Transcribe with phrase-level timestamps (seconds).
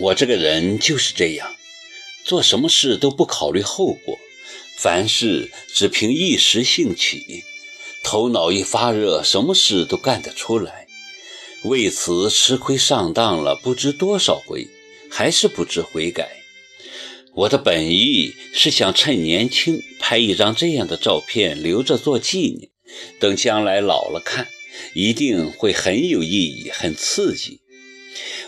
[0.00, 1.56] 我这个人就是这样，
[2.24, 4.18] 做什么事都不考虑后果，
[4.78, 7.44] 凡事只凭一时兴起，
[8.02, 10.86] 头脑一发热，什么事都干得出来。
[11.64, 14.68] 为此吃亏上当了不知多少回，
[15.10, 16.30] 还是不知悔改。
[17.34, 22.70] 我的本意是想趁年轻拍一张这样的照片留着做纪念，
[23.18, 24.48] 等将来老了看，
[24.94, 27.60] 一定会很有意义、很刺激。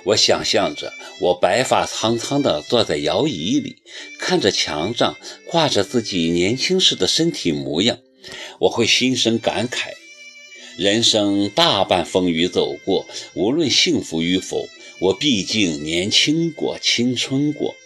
[0.04, 3.76] 我想象着我白发苍苍地坐在摇椅里，
[4.18, 5.16] 看着墙上
[5.46, 7.98] 挂着自己年轻时的身体模样，
[8.60, 9.92] 我会心生感慨。
[10.76, 17.76] 人生大半风雨走过，无论幸福与否，我毕竟年轻过、青春过，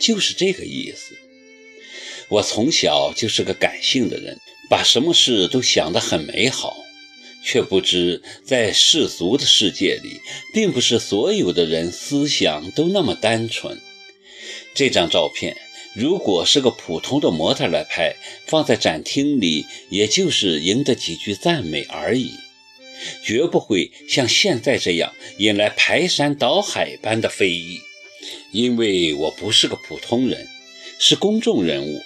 [0.00, 1.16] 就是这个意思。
[2.28, 4.38] 我从小就是个感性的人，
[4.68, 6.76] 把什么事都想得很美好，
[7.44, 10.20] 却不知在世俗的世界里，
[10.52, 13.78] 并不是所有的人思想都那么单纯。
[14.74, 15.56] 这张照片。
[15.96, 22.32] 如果是个普通的模特来拍，放在展厅里，也就是赢得几句赞美而已，
[23.22, 27.78] 绝不会像现在这样引来排山倒海般的非议。
[28.50, 30.48] 因为我不是个普通人，
[30.98, 32.02] 是公众人物，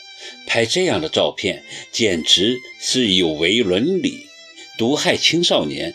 [0.47, 4.27] 拍这样的照片简直是有违伦理，
[4.79, 5.95] 毒害青少年。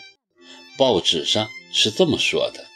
[0.76, 2.66] 报纸上是这么说的，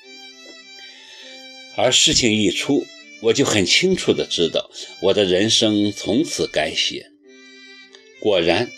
[1.77, 2.87] 而事情一出。
[3.21, 4.71] 我就很清楚的知道，
[5.03, 7.11] 我的人生从此改写。
[8.21, 8.71] 果然，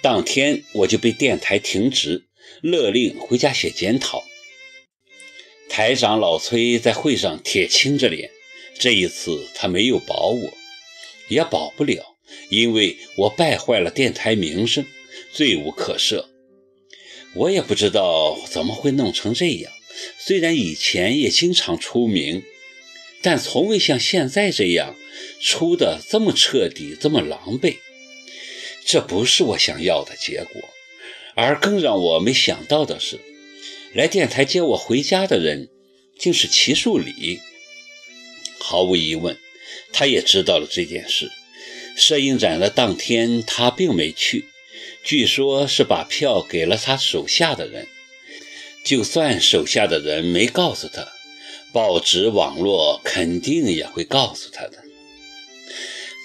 [0.00, 2.24] 当天我就被电台停职，
[2.62, 4.24] 勒令回家写检讨。
[5.68, 8.30] 台长老崔在会上铁青着脸，
[8.78, 10.54] 这一次他没有保我，
[11.28, 12.16] 也保不了，
[12.48, 14.86] 因为我败坏了电台名声，
[15.34, 16.24] 罪无可赦。
[17.34, 19.72] 我也不知道怎么会弄成这样，
[20.18, 22.42] 虽然以前也经常出名。
[23.22, 24.94] 但从未像现在这样
[25.40, 27.78] 出的这么彻底，这么狼狈。
[28.84, 30.60] 这不是我想要的结果，
[31.34, 33.18] 而更让我没想到的是，
[33.94, 35.70] 来电台接我回家的人
[36.18, 37.40] 竟是齐树礼。
[38.58, 39.38] 毫无疑问，
[39.90, 41.30] 他也知道了这件事。
[41.96, 44.44] 摄影展的当天，他并没去，
[45.04, 47.86] 据说是把票给了他手下的人。
[48.84, 51.06] 就算手下的人没告诉他。
[51.72, 54.78] 报纸、网络肯定也会告诉他的。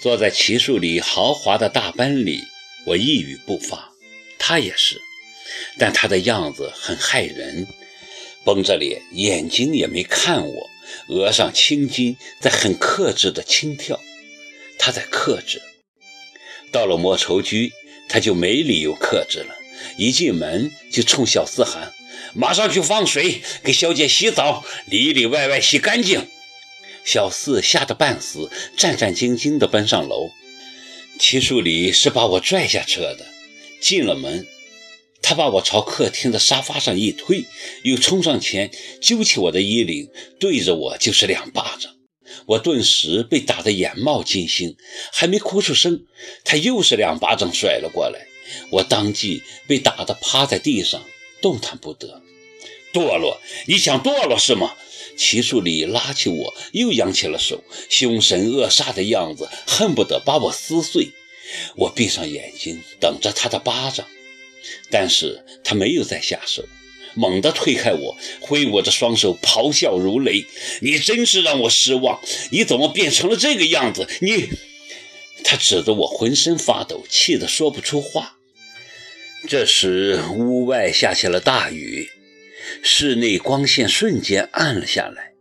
[0.00, 2.44] 坐在齐树里豪华的大奔里，
[2.86, 3.90] 我一语不发，
[4.38, 5.00] 他也是。
[5.76, 7.66] 但他的样子很骇人，
[8.44, 10.70] 绷着脸，眼睛也没看我，
[11.08, 14.00] 额上青筋在很克制的轻跳。
[14.78, 15.60] 他在克制。
[16.70, 17.72] 到了莫愁居，
[18.10, 19.54] 他就没理由克制了，
[19.96, 21.94] 一进门就冲小四喊。
[22.34, 26.28] 马上去放水，给小姐洗澡，里里外外洗干净。
[27.04, 30.30] 小四吓得半死，战战兢兢地奔上楼。
[31.18, 33.26] 齐树礼是把我拽下车的。
[33.80, 34.46] 进了门，
[35.22, 37.46] 他把我朝客厅的沙发上一推，
[37.84, 38.70] 又冲上前
[39.00, 41.92] 揪起我的衣领，对着我就是两巴掌。
[42.46, 44.76] 我顿时被打得眼冒金星，
[45.12, 46.04] 还没哭出声，
[46.44, 48.26] 他又是两巴掌甩了过来，
[48.70, 51.02] 我当即被打得趴在地上。
[51.42, 52.20] 动弹不得，
[52.92, 53.40] 堕落！
[53.66, 54.74] 你想堕落是吗？
[55.16, 61.08] 齐树礼拉起我，又扬起了手，凶神恶煞的样子，恨不得把我撕碎。
[61.76, 64.06] 我闭上眼睛，等着他的巴掌，
[64.90, 66.62] 但是他没有再下手，
[67.14, 70.46] 猛地推开我，挥舞着双手，咆哮如雷
[70.80, 72.20] ：“你真是让我失望！
[72.50, 74.08] 你怎么变成了这个样子？
[74.20, 74.48] 你……”
[75.42, 78.36] 他指着我，浑身发抖，气得说不出话。
[79.48, 82.10] 这时，屋外下起了大雨，
[82.82, 85.32] 室内光线瞬间暗了下来。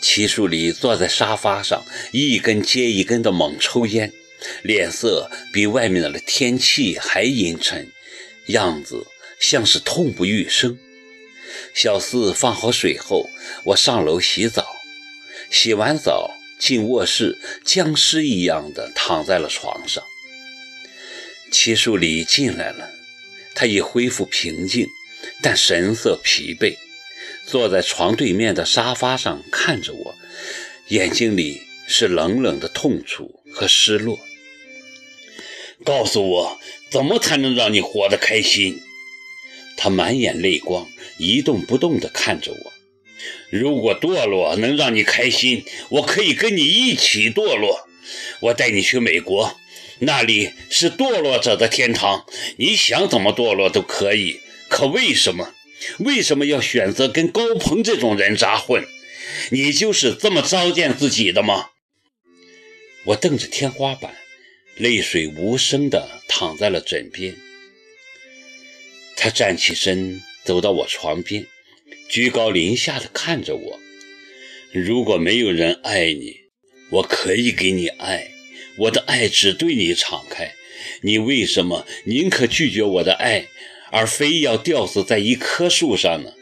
[0.00, 4.12] 齐树礼坐在沙发上，一根接一根的猛抽烟，
[4.62, 7.90] 脸色比外面的天气还阴沉，
[8.48, 9.06] 样子
[9.38, 10.78] 像是痛不欲生。
[11.74, 13.30] 小四放好水后，
[13.64, 14.66] 我上楼洗澡，
[15.50, 20.02] 洗完澡进卧室，僵尸一样的躺在了床上。
[21.50, 22.90] 齐树礼进来了。
[23.54, 24.86] 他已恢复平静，
[25.42, 26.78] 但神色疲惫，
[27.46, 30.14] 坐在床对面的沙发上看着我，
[30.88, 34.18] 眼睛里是冷冷的痛楚和失落。
[35.84, 36.58] 告诉我，
[36.90, 38.80] 怎么才能让你活得开心？
[39.76, 40.88] 他满眼泪光，
[41.18, 42.72] 一动不动地看着我。
[43.50, 47.86] 如果堕落能让你开心，我可以跟你一起堕落。
[48.40, 49.58] 我带你去美国。
[50.00, 52.26] 那里是堕落者的天堂，
[52.56, 54.40] 你想怎么堕落都可以。
[54.68, 55.54] 可为什么？
[55.98, 58.84] 为什么要选择跟高鹏这种人渣混？
[59.50, 61.70] 你就是这么糟践自己的吗？
[63.04, 64.14] 我瞪着天花板，
[64.76, 67.36] 泪水无声地躺在了枕边。
[69.24, 71.46] 他站起身，走到我床边，
[72.08, 73.78] 居高临下地看着我。
[74.72, 76.40] 如果没有人爱你，
[76.90, 78.32] 我可以给你爱，
[78.78, 80.52] 我的爱只对你敞开。
[81.02, 83.46] 你为什么宁可拒绝我的爱，
[83.92, 86.32] 而非要吊死在一棵树上呢？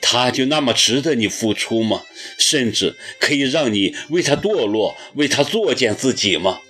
[0.00, 2.06] 他就那么值得你付出吗？
[2.38, 6.62] 甚至可以让你为他堕落，为他作践自己吗？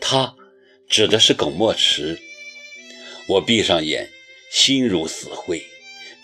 [0.00, 0.36] 他
[0.88, 2.20] 指的是耿墨池。
[3.26, 4.08] 我闭上眼，
[4.50, 5.64] 心如死灰。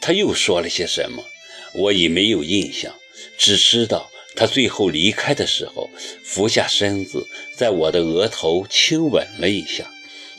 [0.00, 1.24] 他又说了些什么？
[1.72, 2.94] 我已没有印象，
[3.38, 5.90] 只知道他最后离开的时候，
[6.22, 9.90] 俯下身子，在我的额头亲吻了一下，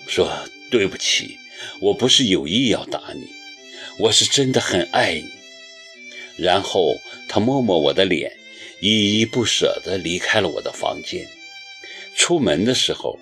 [0.08, 0.32] 说
[0.72, 1.38] ：“对不起，
[1.80, 3.28] 我不是有意要打你，
[4.00, 5.30] 我是真的很爱你。”
[6.44, 8.32] 然后他摸摸我的脸，
[8.80, 11.28] 依依不舍地离开了我的房间。
[12.16, 13.20] 出门的时候，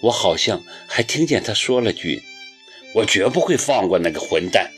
[0.00, 2.22] 我好像还听见他说了句
[2.94, 4.72] ：“我绝不会放过那个混蛋，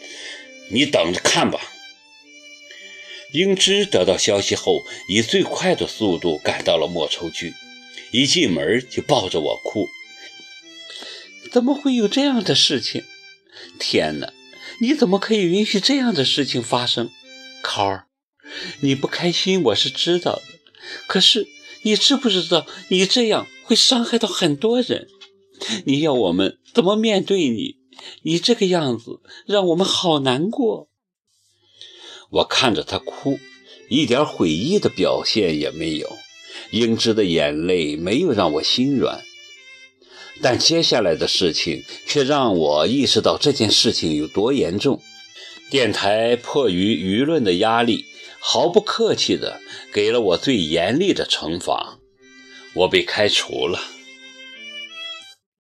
[0.70, 1.60] 你等着看吧。”
[3.32, 7.52] 英芝得到消息后，以最快的速度赶到了莫愁居，
[8.12, 9.88] 一进门就抱着我哭
[11.50, 13.04] ：“怎么会有这样的事情？
[13.78, 14.32] 天哪，
[14.80, 17.10] 你怎么可以允许这样的事情发生？”
[17.62, 18.06] 考儿，
[18.80, 20.42] 你不开心我是知道的，
[21.06, 21.46] 可是
[21.82, 25.08] 你知不知道你这样会伤害到很多人？
[25.84, 27.75] 你要我们怎么面对你？
[28.22, 30.88] 你这个样子让我们好难过。
[32.30, 33.38] 我看着他哭，
[33.88, 36.16] 一点悔意的表现也没有。
[36.70, 39.22] 英芝的眼泪没有让我心软，
[40.42, 45.00] 但接下来的事情却让我意识到这件事情有多严重。
[45.70, 48.04] 电台迫于舆论的压力，
[48.40, 49.60] 毫不客气地
[49.92, 51.98] 给了我最严厉的惩罚，
[52.74, 53.80] 我被开除了。